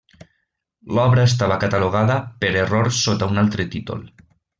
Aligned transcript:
L'obra 0.99 1.25
estava 1.31 1.57
catalogada 1.63 2.15
per 2.45 2.51
error 2.65 2.89
sota 3.01 3.29
un 3.35 3.43
altre 3.43 3.67
títol. 3.77 4.03